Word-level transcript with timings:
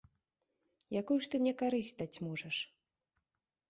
Якую 1.03 1.19
ж 1.27 1.31
ты 1.35 1.43
мне 1.43 1.53
карысць 1.61 1.95
даць 2.03 2.13
можаш? 2.29 2.57